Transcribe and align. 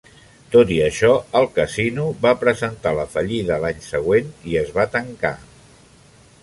Tot 0.53 0.71
i 0.75 0.77
això, 0.85 1.11
el 1.41 1.45
casino 1.57 2.05
va 2.23 2.31
presentar 2.45 2.95
la 3.01 3.07
fallida 3.15 3.61
l'any 3.67 3.85
següent 3.91 4.35
i 4.55 4.61
es 4.67 4.75
va 4.79 4.89
tancar. 4.97 5.37